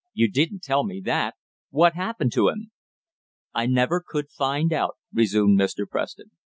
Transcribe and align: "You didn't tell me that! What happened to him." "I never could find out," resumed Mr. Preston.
"You 0.15 0.31
didn't 0.31 0.63
tell 0.63 0.83
me 0.83 0.99
that! 1.05 1.35
What 1.69 1.93
happened 1.93 2.33
to 2.33 2.49
him." 2.49 2.71
"I 3.53 3.67
never 3.67 4.03
could 4.03 4.31
find 4.31 4.73
out," 4.73 4.97
resumed 5.13 5.59
Mr. 5.59 5.87
Preston. 5.87 6.31